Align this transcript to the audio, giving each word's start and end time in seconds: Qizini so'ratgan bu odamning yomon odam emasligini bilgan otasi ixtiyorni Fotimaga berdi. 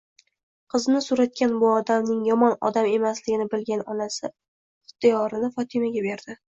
Qizini 0.75 1.01
so'ratgan 1.07 1.53
bu 1.65 1.69
odamning 1.75 2.25
yomon 2.31 2.57
odam 2.71 2.91
emasligini 2.95 3.49
bilgan 3.55 3.87
otasi 3.95 4.29
ixtiyorni 4.35 5.57
Fotimaga 5.57 6.09
berdi. 6.13 6.43